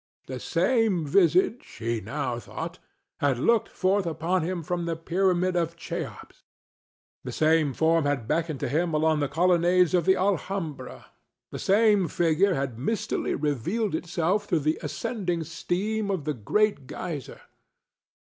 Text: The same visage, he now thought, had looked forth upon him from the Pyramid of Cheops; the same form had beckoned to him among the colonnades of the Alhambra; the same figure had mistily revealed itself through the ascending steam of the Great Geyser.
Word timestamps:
The 0.25 0.39
same 0.39 1.05
visage, 1.05 1.75
he 1.77 2.01
now 2.01 2.39
thought, 2.39 2.79
had 3.19 3.37
looked 3.37 3.69
forth 3.69 4.07
upon 4.07 4.41
him 4.41 4.63
from 4.63 4.85
the 4.85 4.95
Pyramid 4.95 5.55
of 5.55 5.75
Cheops; 5.75 6.41
the 7.23 7.31
same 7.31 7.71
form 7.71 8.05
had 8.05 8.27
beckoned 8.27 8.59
to 8.61 8.67
him 8.67 8.95
among 8.95 9.19
the 9.19 9.27
colonnades 9.27 9.93
of 9.93 10.05
the 10.05 10.15
Alhambra; 10.15 11.11
the 11.51 11.59
same 11.59 12.07
figure 12.07 12.55
had 12.55 12.79
mistily 12.79 13.35
revealed 13.35 13.93
itself 13.93 14.45
through 14.45 14.61
the 14.65 14.79
ascending 14.81 15.43
steam 15.43 16.09
of 16.09 16.25
the 16.25 16.33
Great 16.33 16.87
Geyser. 16.87 17.41